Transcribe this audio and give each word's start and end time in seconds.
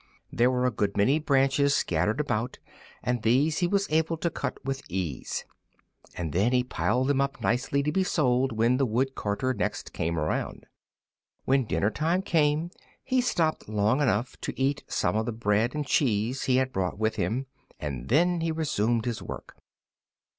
There 0.33 0.49
were 0.49 0.65
a 0.65 0.71
good 0.71 0.97
many 0.97 1.19
branches 1.19 1.75
scattered 1.75 2.19
about, 2.19 2.57
and 3.03 3.21
these 3.21 3.59
he 3.59 3.67
was 3.67 3.85
able 3.91 4.17
to 4.17 4.31
cut 4.31 4.57
with 4.65 4.81
ease; 4.89 5.45
and 6.17 6.33
then 6.33 6.53
he 6.53 6.63
piled 6.63 7.07
them 7.09 7.21
up 7.21 7.39
nicely 7.39 7.83
to 7.83 7.91
be 7.91 8.03
sold 8.03 8.51
when 8.51 8.77
the 8.77 8.85
wood 8.87 9.13
carter 9.13 9.53
next 9.53 9.93
came 9.93 10.17
around. 10.17 10.65
When 11.45 11.65
dinner 11.65 11.91
time 11.91 12.23
came 12.23 12.71
he 13.03 13.21
stopped 13.21 13.69
long 13.69 14.01
enough 14.01 14.41
to 14.41 14.59
eat 14.59 14.83
some 14.87 15.15
of 15.15 15.27
the 15.27 15.31
bread 15.31 15.75
and 15.75 15.85
cheese 15.85 16.45
he 16.45 16.55
had 16.55 16.73
brought 16.73 16.97
with 16.97 17.17
him, 17.17 17.45
and 17.79 18.09
then 18.09 18.41
he 18.41 18.51
resumed 18.51 19.05
his 19.05 19.21
work. 19.21 19.55